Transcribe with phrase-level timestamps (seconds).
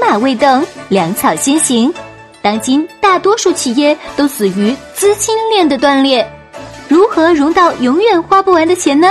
[0.00, 1.92] 马未动，粮草先行。
[2.42, 6.26] 当今大多数企业都死于资金链的断裂，
[6.88, 9.08] 如何融到永远花不完的钱呢？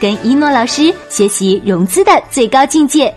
[0.00, 3.14] 跟一诺老师学习融资的最高境界。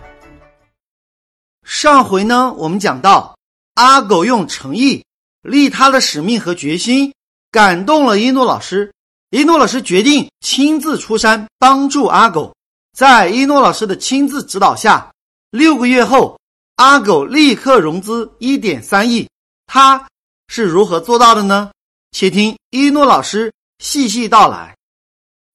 [1.63, 3.38] 上回呢，我们讲到
[3.76, 5.06] 阿狗用诚意、
[5.44, 7.14] 利他的使命和决心
[7.52, 8.92] 感动了一诺老师，
[9.30, 12.54] 一诺老师决定亲自出山帮助阿狗。
[12.98, 15.10] 在一诺老师的亲自指导下，
[15.52, 16.38] 六个月后，
[16.83, 19.25] 阿狗立刻融资一点三亿。
[19.67, 20.05] 他
[20.49, 21.71] 是如何做到的呢？
[22.11, 24.75] 且听一诺老师细细道来。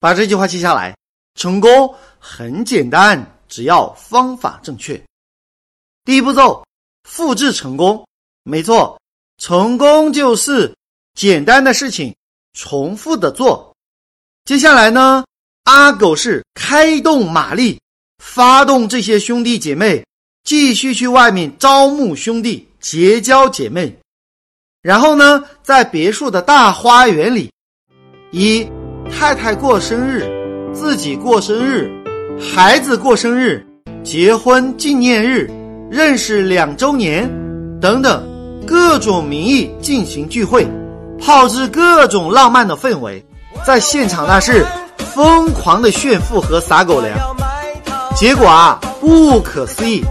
[0.00, 0.96] 把这句话记下来：
[1.34, 4.98] 成功很简单，只要方法正确。
[6.02, 6.64] 第一步骤，
[7.02, 8.06] 复制成功。
[8.44, 8.98] 没错，
[9.36, 10.74] 成功就是
[11.14, 12.16] 简单的事情
[12.54, 13.76] 重复的做。
[14.46, 15.26] 接下来呢，
[15.64, 17.78] 阿狗是开动马力，
[18.16, 20.02] 发动这些兄弟姐妹
[20.48, 23.94] 继续去外面招募兄弟，结交姐妹。
[24.80, 27.50] 然后呢，在别墅的大花园里，
[28.30, 28.66] 以
[29.12, 30.24] 太太过生日、
[30.72, 31.90] 自己过生日、
[32.40, 33.62] 孩子过生日、
[34.02, 35.50] 结婚纪念日。
[35.90, 37.28] 认识两周年，
[37.78, 38.26] 等等，
[38.66, 40.66] 各种名义进行聚会，
[41.20, 43.22] 炮制各种浪漫的氛围，
[43.66, 44.64] 在现场那是
[44.96, 47.36] 疯狂的炫富和撒狗粮。
[48.16, 50.02] 结果啊，不可思议，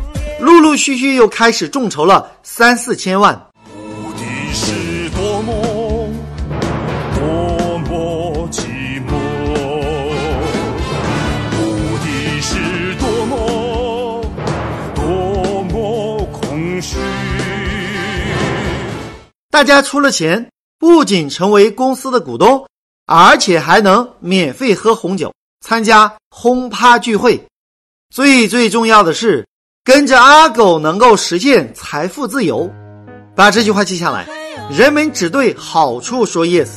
[0.48, 3.38] 陆陆续续又开始众筹了三四千万。
[19.50, 22.66] 大家出了钱，不仅成为公司的股东，
[23.06, 27.46] 而且还能免费喝红酒、参加轰趴聚会。
[28.10, 29.46] 最最重要的是，
[29.88, 32.70] 跟着阿狗能够实现财富自由。
[33.34, 34.28] 把这句话记下来：
[34.70, 36.68] 人们只对好处说 yes，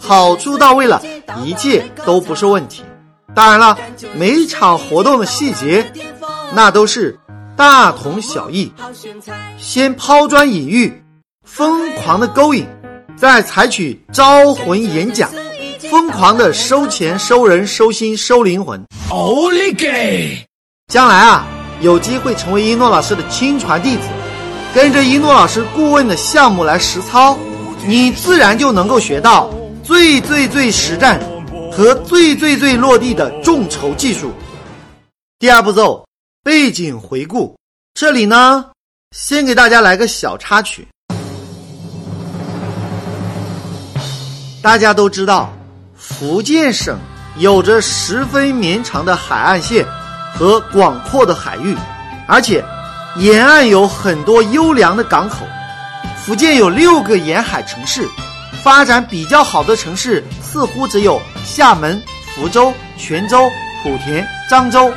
[0.00, 1.00] 好处到位了，
[1.44, 2.82] 一切都不是问题。
[3.32, 3.78] 当然了，
[4.16, 5.88] 每场活动的细节，
[6.52, 7.16] 那都是
[7.56, 8.72] 大同小异。
[9.56, 11.00] 先抛砖引玉。
[11.44, 12.66] 疯狂的勾引，
[13.16, 15.30] 再采取招魂演讲，
[15.88, 18.84] 疯狂的收钱、收人、收心、收灵魂。
[19.10, 20.44] 奥利给！
[20.88, 21.46] 将来啊，
[21.80, 24.02] 有机会成为一诺老师的亲传弟子，
[24.74, 27.38] 跟着一诺老师顾问的项目来实操，
[27.86, 29.48] 你自然就能够学到
[29.82, 31.20] 最最最实战
[31.72, 34.32] 和最最最落地的众筹技术。
[35.38, 36.04] 第二步骤，
[36.42, 37.56] 背景回顾。
[37.94, 38.64] 这里呢，
[39.16, 40.86] 先给大家来个小插曲。
[44.60, 45.52] 大家都知道，
[45.96, 46.98] 福建省
[47.36, 49.86] 有着十分绵长的海岸线
[50.38, 51.76] 和广阔的海域，
[52.26, 52.64] 而且
[53.16, 55.46] 沿岸有很多优良的港口。
[56.24, 58.08] 福建有六个沿海城市，
[58.62, 62.00] 发展比较好的城市似乎只有厦门、
[62.34, 63.50] 福州、泉州、
[63.82, 64.92] 莆田、漳州。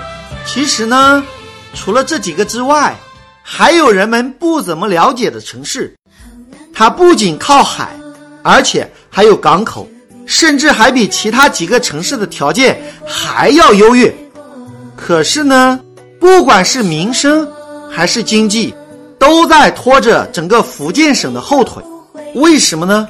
[0.45, 1.23] 其实呢，
[1.73, 2.95] 除了这几个之外，
[3.41, 5.95] 还有人们不怎么了解的城市。
[6.73, 7.89] 它不仅靠海。
[8.43, 9.87] 而且还有港口，
[10.25, 14.11] 甚至还比其他几个城市的条件还要优越。
[15.03, 15.79] 可是呢，
[16.19, 17.47] 不管是民生
[17.89, 18.71] 还是经济，
[19.17, 21.83] 都在拖着整个福建省的后腿。
[22.35, 23.07] 为什么呢？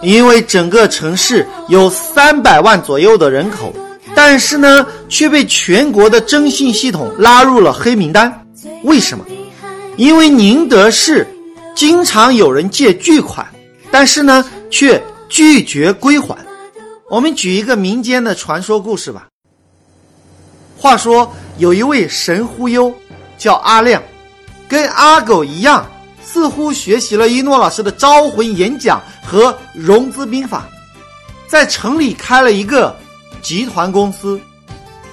[0.00, 3.70] 因为整个城市有三百万左右的人口，
[4.14, 8.32] 但是呢，却被全国的征信系统拉入了黑名单。
[8.84, 9.24] 为什么？
[9.96, 11.26] 因为宁德市
[11.74, 13.46] 经常有人借巨款，
[13.90, 14.42] 但是呢。
[14.68, 16.36] 却拒绝归还。
[17.08, 19.28] 我们举一个民间的传说故事吧。
[20.86, 22.94] 话说有一位神忽悠，
[23.36, 24.00] 叫阿亮，
[24.68, 25.84] 跟阿狗一样，
[26.24, 30.64] 似乎学习了一诺老师的招魂演讲和融资兵法，
[31.48, 32.96] 在城里开了一个
[33.42, 34.40] 集团公司，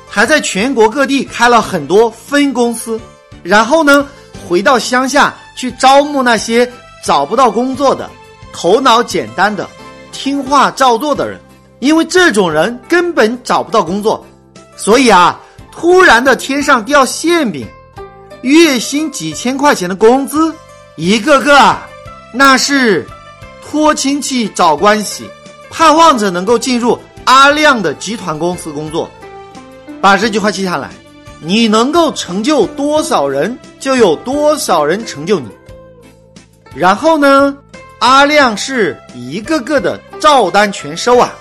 [0.07, 3.01] 还在全国各地开了很多分公司。
[3.41, 4.07] 然后呢，
[4.47, 6.71] 回到乡下去招募那些
[7.03, 8.07] 找不到工作的。
[8.53, 9.67] 头脑简单的、
[10.11, 11.39] 听话照做的人，
[11.79, 14.23] 因为这种人根本找不到工作，
[14.77, 15.41] 所以啊，
[15.83, 17.67] 突然的天上掉馅饼，
[18.41, 20.55] 月薪几千块钱的工资，
[20.95, 21.85] 一个个啊，
[22.33, 23.05] 那是
[23.61, 25.29] 托亲戚找关系，
[25.69, 29.11] 盼望着能够进入阿亮的集团公司工作。
[29.99, 30.89] 把这句话记下来，
[31.41, 35.49] 你能够成就多少人，就有多少人成就你。
[36.73, 37.53] 然后呢？
[37.99, 41.33] 阿亮是一个个的照单全收啊！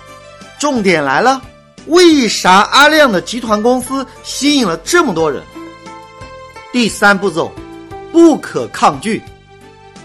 [0.59, 1.41] 重点来了，
[1.87, 5.43] 为啥阿亮的集团公司吸引了这么多人？
[6.73, 7.53] 第三步骤，
[8.13, 9.23] 不可抗拒。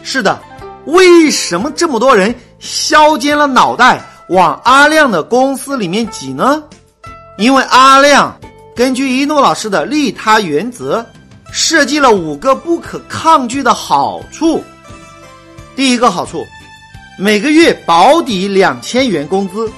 [0.03, 0.41] 是的，
[0.85, 6.63] 为什么这么多人削尖了脑袋往阿亮的公司里面挤呢？
[7.38, 8.35] 因为阿亮
[8.75, 11.06] 根据一诺老师的利他原则，
[11.51, 14.63] 设计了五个不可抗拒的好处。
[15.75, 16.45] 第一个好处，
[17.19, 19.71] 每个月保底两千元工资。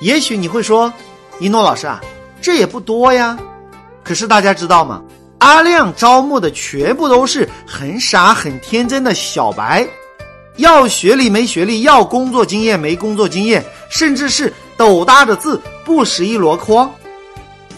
[0.00, 0.92] 也许你会说，
[1.40, 2.00] 一诺老师啊，
[2.40, 3.36] 这也不多呀。
[4.04, 5.02] 可是大家知道吗？
[5.38, 9.88] 阿亮招募的全部都是很傻很天真的小白，
[10.56, 16.92] 要学历没学历，要工作经验没工作经验，甚至是斗大的字不识一箩筐。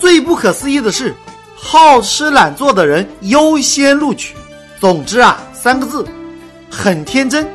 [0.00, 1.14] 最不可思议的是，
[1.54, 4.34] 好吃懒做的人优先录取。
[4.80, 6.04] 总之啊，三个字，
[6.68, 7.46] 很天真；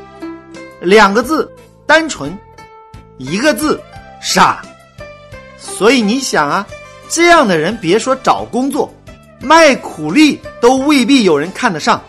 [0.80, 1.52] 两个字，
[1.86, 2.32] 单纯；
[3.18, 3.78] 一个字。
[4.20, 4.64] 傻，
[5.58, 6.68] 所以你想啊，
[7.10, 8.94] 这样的人别说找工作，
[9.40, 12.02] 卖苦力都未必有人看得上。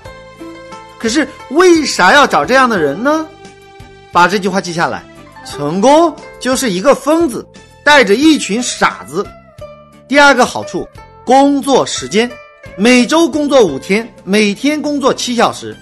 [0.99, 3.27] 可是为啥要找这样的人呢？
[4.11, 5.05] 把这句话记下来：
[5.47, 7.47] 成功就是一个疯子
[7.85, 9.27] 带着一群傻子。
[10.09, 10.89] 第二个好处，
[11.25, 12.31] 工作时间，
[12.77, 15.77] 每周工作五天，每天工作七小时。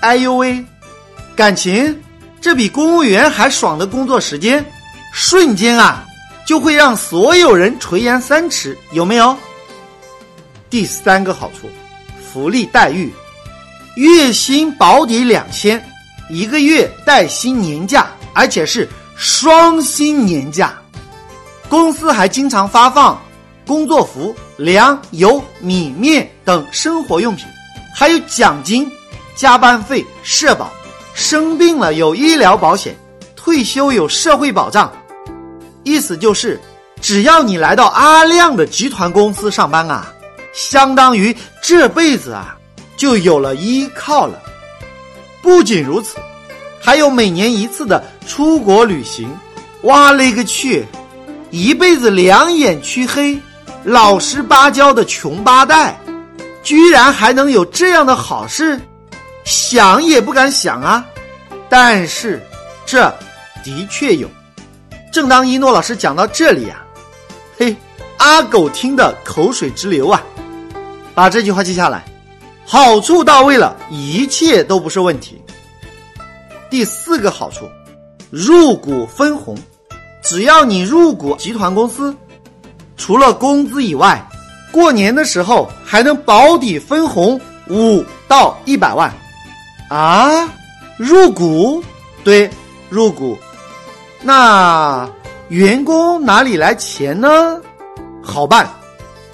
[0.00, 0.64] 哎呦喂，
[1.36, 2.00] 感情
[2.40, 4.64] 这比公务员还爽的工作时间。
[5.12, 6.06] 瞬间啊，
[6.46, 9.36] 就会让所有人垂涎三尺，有没有？
[10.68, 11.68] 第三个好处，
[12.32, 13.12] 福利待遇，
[13.96, 15.84] 月薪保底两千，
[16.28, 20.72] 一个月带薪年假，而且是双薪年假。
[21.68, 23.20] 公司还经常发放
[23.66, 27.46] 工作服、粮、油、米面等生活用品，
[27.94, 28.90] 还有奖金、
[29.36, 30.72] 加班费、社保，
[31.14, 32.96] 生病了有医疗保险，
[33.36, 34.92] 退休有社会保障。
[35.90, 36.60] 意思就是，
[37.00, 40.12] 只要你来到阿亮的集团公司上班啊，
[40.52, 42.56] 相当于这辈子啊
[42.96, 44.40] 就有了依靠了。
[45.42, 46.16] 不仅如此，
[46.80, 49.28] 还有每年一次的出国旅行。
[49.82, 50.86] 哇嘞个去！
[51.50, 53.36] 一辈子两眼黢黑、
[53.82, 55.98] 老实巴交的穷八代，
[56.62, 58.80] 居然还能有这样的好事，
[59.44, 61.04] 想也不敢想啊！
[61.68, 62.40] 但是，
[62.86, 63.12] 这
[63.64, 64.30] 的确有。
[65.10, 66.82] 正当一诺老师讲到这里呀，
[67.58, 67.76] 嘿，
[68.18, 70.22] 阿狗听得口水直流啊！
[71.14, 72.04] 把这句话记下来，
[72.64, 75.42] 好处到位了，一切都不是问题。
[76.70, 77.68] 第四个好处，
[78.30, 79.58] 入股分红，
[80.22, 82.14] 只要你入股集团公司，
[82.96, 84.24] 除了工资以外，
[84.70, 89.12] 过年的时候还能保底分红五到一百万。
[89.88, 90.48] 啊，
[90.96, 91.82] 入股？
[92.22, 92.48] 对，
[92.88, 93.36] 入股。
[94.22, 95.08] 那
[95.48, 97.60] 员工哪里来钱呢？
[98.22, 98.68] 好办，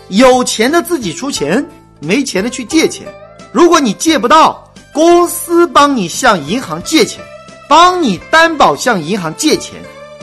[0.09, 1.67] 有钱的自己出钱，
[2.01, 3.07] 没钱的去借钱。
[3.53, 7.21] 如果你借不到，公司帮你向银行借钱，
[7.69, 9.75] 帮你担保向银行借钱。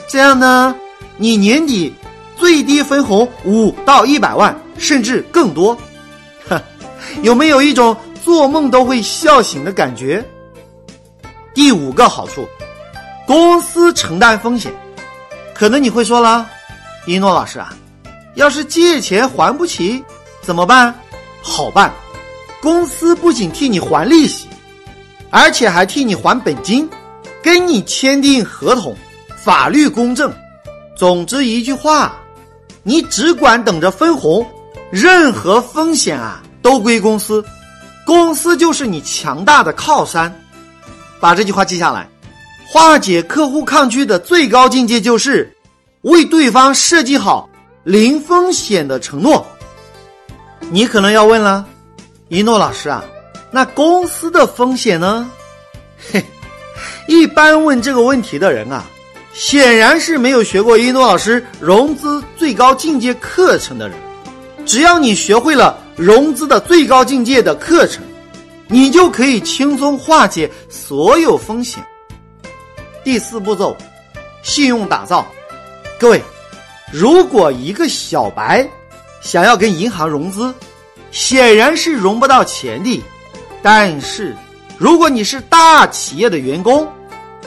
[0.07, 0.73] 这样呢，
[1.17, 1.93] 你年底
[2.37, 5.77] 最低分红五到一百万，甚至更多。
[6.47, 6.61] 哈，
[7.21, 10.23] 有没有一种做梦都会笑醒的感觉？
[11.53, 12.47] 第五个好处。
[13.25, 14.73] 公司承担风险，
[15.53, 16.49] 可能你会说了，
[17.05, 17.73] 一诺老师啊，
[18.35, 20.03] 要是借钱还不起
[20.41, 20.93] 怎么办？
[21.41, 21.93] 好办，
[22.61, 24.47] 公司不仅替你还利息，
[25.29, 26.89] 而且还替你还本金，
[27.41, 28.95] 跟你签订合同，
[29.37, 30.33] 法律公正。
[30.95, 32.15] 总之一句话，
[32.83, 34.45] 你只管等着分红，
[34.91, 37.43] 任何风险啊都归公司，
[38.05, 40.33] 公司就是你强大的靠山。
[41.19, 42.07] 把这句话记下来。
[42.73, 45.55] 化解客户抗拒的最高境界，就是
[46.01, 47.47] 为对方设计好
[47.83, 49.45] 零风险的承诺。
[50.71, 51.63] 你可能要问了，
[52.29, 53.05] 一诺老师啊，
[53.51, 55.29] 那公司的风险呢？
[56.11, 56.25] 嘿，
[57.07, 58.83] 一般问这个问题的人啊，
[59.33, 63.95] 显然是没有学过一诺老师融资最高境界课程的人。
[64.65, 68.03] 只要你学会了融资的最高境界的课程，
[68.67, 71.85] 你就可以轻松化解所有风险。
[73.03, 73.75] 第四步骤，
[74.41, 75.25] 信用打造。
[75.99, 76.21] 各位，
[76.91, 78.67] 如果一个小白
[79.21, 80.53] 想要跟银行融资，
[81.11, 83.03] 显然是融不到钱的。
[83.61, 84.35] 但是，
[84.77, 86.87] 如果你是大企业的员工，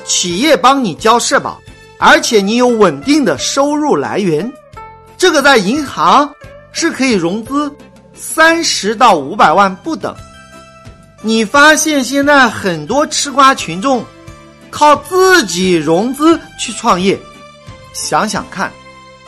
[0.05, 1.61] 企业帮你交社保，
[1.99, 4.51] 而且你有稳定的收入来源，
[5.17, 6.31] 这个在银行
[6.73, 7.75] 是可以融资
[8.15, 10.15] 三十到五百万不等。
[11.23, 14.05] 你发现现在很多吃瓜群众。
[14.76, 17.18] 靠自己融资去创业，
[17.95, 18.71] 想想看，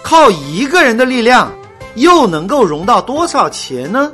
[0.02, 1.50] 靠一个人的力量
[1.94, 4.12] 又能够融到多少钱呢？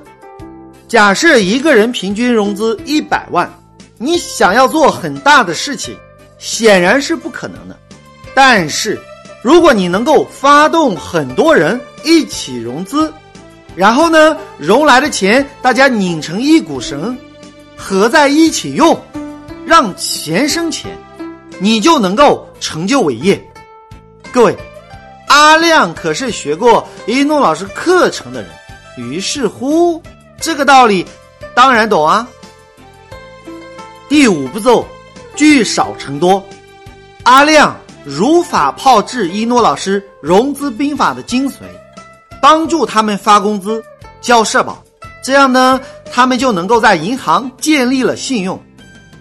[0.86, 3.52] 假设一个人平均融资一百万，
[3.98, 5.96] 你想要做很大的事情，
[6.38, 7.76] 显然是不可能的。
[8.32, 8.96] 但是，
[9.42, 13.12] 如果你能够发动很多人一起融资，
[13.74, 17.18] 然后呢，融来的钱大家拧成一股绳，
[17.76, 18.96] 合在一起用，
[19.66, 20.96] 让钱生钱，
[21.58, 23.42] 你就能够成就伟业。
[24.32, 24.56] 各位，
[25.28, 28.50] 阿亮可是学过一诺老师课程的人，
[28.96, 30.02] 于是乎，
[30.40, 31.06] 这个道理
[31.54, 32.26] 当然懂啊。
[34.08, 34.86] 第五步骤，
[35.34, 36.42] 聚少成多。
[37.22, 41.54] 阿亮如法炮制一诺老师融资兵法的精髓。
[42.42, 43.82] 帮助他们发工资、
[44.20, 44.84] 交社保，
[45.24, 45.80] 这样呢，
[46.12, 48.62] 他们就能够在银行建立了信用，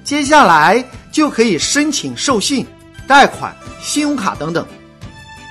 [0.03, 2.67] 接下来就可以申请授信、
[3.07, 4.65] 贷款、信用卡等等。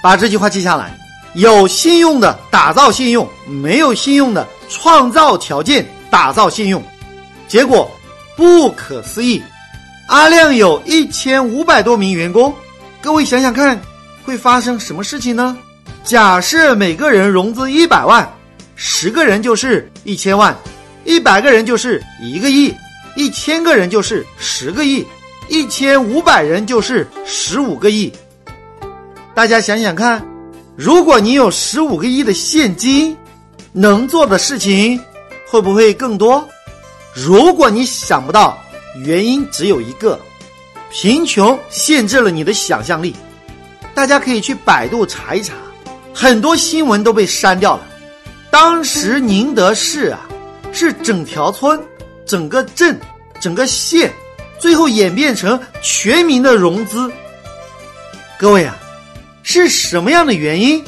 [0.02, 0.98] 把这句话记下来：
[1.34, 6.82] 有信用的打造信用，没有信用的创造条件打造信用。
[7.46, 7.90] 结果
[8.36, 9.40] 不可思议，
[10.08, 12.52] 阿亮有一千五百多名员工，
[13.00, 13.80] 各位想想看，
[14.24, 15.56] 会发生什么事情呢？
[16.02, 18.28] 假设每个人融资一百万，
[18.74, 20.56] 十个人就是一千万，
[21.04, 22.74] 一百个人就是一个亿，
[23.14, 25.06] 一千个人就是十个亿，
[25.52, 28.10] 一千五百人就是十五个亿。
[29.34, 30.26] 大家想想看，
[30.76, 33.14] 如果你有十五个亿的现金，
[33.70, 34.98] 能做的事情
[35.46, 36.42] 会不会更多？
[37.14, 38.58] 如果你想不到，
[39.04, 40.18] 原因只有一个：
[40.90, 43.14] 贫穷限制了你的想象力。
[43.92, 45.52] 大家可以去百度查一查。
[46.14, 47.82] 很多新闻都被删掉了。
[48.50, 50.26] 当时宁德市啊，
[50.72, 51.78] 是整条村、
[52.24, 52.98] 整个镇、
[53.38, 54.10] 整个县，
[54.62, 57.10] 最后演变成全民的融资。
[58.38, 58.78] 各位啊，
[59.42, 60.84] 是什么样的原因，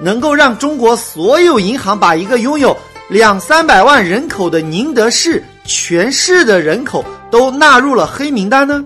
[0.00, 2.74] 能够让中国所有银行把一个拥有
[3.10, 8.82] 两三百万人口的宁德市全市的人口都纳入了黑名单呢？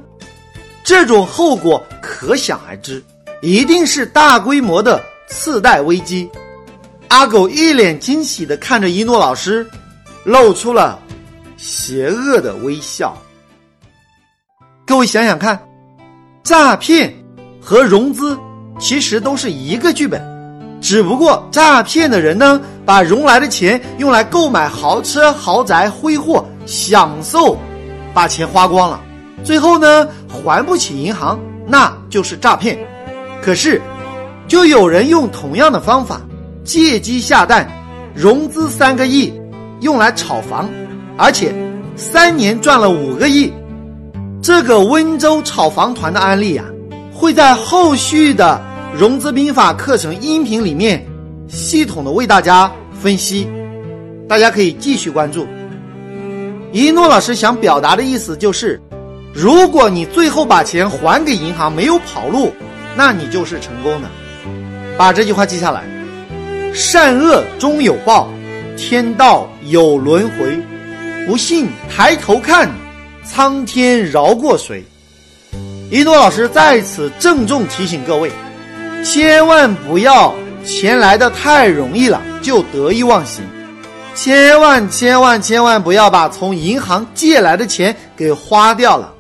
[0.83, 3.01] 这种后果可想而知，
[3.43, 5.01] 一定是大规模的。
[5.29, 6.29] 次贷危机，
[7.09, 9.65] 阿狗一脸惊喜的看着一诺老师，
[10.25, 10.99] 露出了
[11.57, 13.17] 邪恶的微笑。
[14.93, 15.59] 各位想想看，
[16.43, 17.11] 诈骗
[17.63, 18.39] 和融资
[18.79, 20.23] 其实都是一个剧本，
[20.83, 27.57] 只不过诈骗的人呢，把融来的钱用来购买豪车、豪宅、挥霍、享受，
[28.13, 29.01] 把钱花光了，
[29.43, 32.79] 最后呢还不起银行，那就是诈骗。
[33.41, 33.81] 可是。
[34.47, 36.21] 就有人用同样的方法
[36.65, 37.67] 借机下蛋，
[38.15, 39.33] 融资三个亿，
[39.81, 40.69] 用来炒房，
[41.17, 41.55] 而且
[41.97, 43.51] 三年赚了五个亿。
[44.43, 46.67] 这个温州炒房团的案例啊，
[47.15, 48.61] 会在后续的
[48.93, 51.07] 融资兵法课程音频里面
[51.47, 52.69] 系统的为大家
[53.01, 53.49] 分析，
[54.29, 55.47] 大家可以继续关注。
[56.73, 58.83] 一诺老师想表达的意思就是，
[59.33, 62.53] 如果你最后把钱还给银行，没有跑路，
[62.97, 64.09] 那你就是成功的。
[64.99, 65.85] 把这句话记下来：
[66.75, 68.29] 善恶终有报，
[68.77, 70.59] 天道有轮回。
[71.29, 72.69] 不信抬头看，
[73.25, 74.85] 苍天饶过谁？
[75.91, 78.31] 一诺老师在此郑重提醒各位，
[79.05, 83.45] 千万不要钱来的太容易了就得意忘形，
[84.15, 89.13] 千万千万千万不要把从银行借来的钱给花掉了。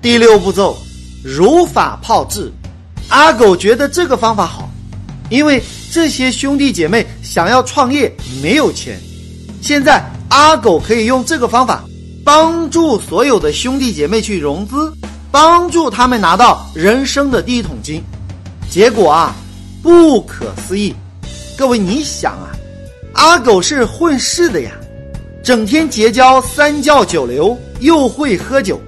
[0.00, 0.76] 第六步骤，
[1.22, 2.50] 如法炮制。
[3.08, 4.68] 阿狗觉得这个方法好，
[5.28, 8.10] 因为这些兄弟姐妹想要创业
[8.42, 8.98] 没有钱，
[9.60, 10.02] 现在
[10.34, 11.84] 阿狗可以用这个方法
[12.24, 14.92] 帮助所有的兄弟姐妹去融资，
[15.30, 18.02] 帮助他们拿到人生的第一桶金。
[18.68, 19.32] 结果啊，
[19.80, 20.92] 不可思议！
[21.56, 22.50] 各位你想啊，
[23.12, 24.72] 阿狗是混世的呀，
[25.44, 28.80] 整天结交三教九流，又会喝酒，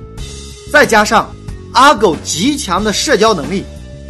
[0.72, 1.30] 再加上
[1.74, 3.64] 阿狗极强的社交能力。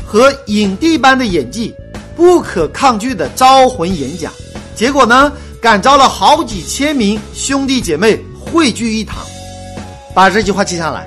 [0.06, 1.74] 和影帝般的演技，
[2.16, 4.32] 不可抗拒的招魂演讲，
[4.74, 5.30] 结果呢，
[5.66, 9.18] 感召了好几千名兄弟姐妹汇聚一堂。
[10.14, 11.04] 把这句话记下来：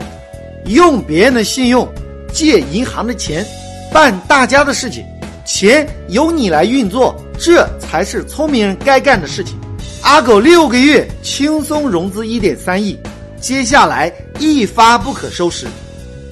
[0.65, 1.87] 用别人的信用，
[2.33, 3.45] 借银行的钱，
[3.89, 5.01] 办大家的事情，
[5.45, 9.55] 钱由你来运作，这才是聪明人该干的事情。
[10.01, 12.99] 阿狗六个月轻松融资一点三亿，
[13.39, 15.67] 接下来一发不可收拾。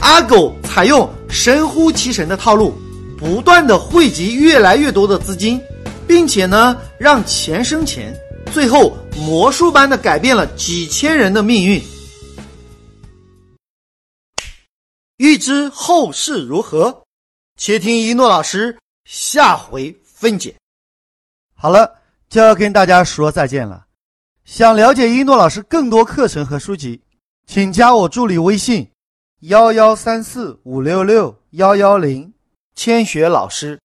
[0.02, 2.78] 阿狗采用神乎其神的套路，
[3.18, 5.62] 不断的汇集越来越多的资金，
[6.08, 8.16] 并且呢让钱生钱，
[8.54, 11.82] 最后魔术般的改变了几千人的命运。
[15.18, 17.04] 欲知后事如何，
[17.58, 20.56] 且听一诺老师下回分解。
[21.56, 21.92] 好了，
[22.30, 23.86] 就要跟大家说再见了。
[24.46, 27.02] 想了解一诺老师更多课程和书籍，
[27.48, 28.88] 请加我助理微信：
[29.42, 32.32] 幺幺三四五六六幺幺零，
[32.76, 33.80] 千雪老师。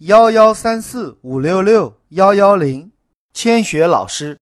[0.00, 2.90] 幺幺三四五六六幺幺零，
[3.32, 4.36] 千雪老师。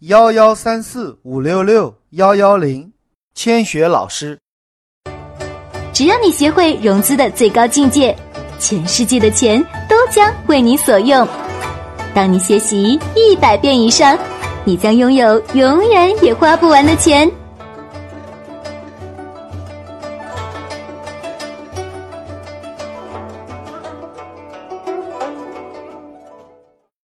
[0.00, 2.92] 幺幺三四五六六幺幺零，
[3.32, 4.36] 千雪老师。
[5.92, 8.16] 只要你学会融资的最高境界，
[8.58, 11.24] 全世界的钱都将为你所用。
[12.12, 14.18] 当你学习一百遍以上，
[14.64, 17.30] 你将拥有永远也花不完的钱。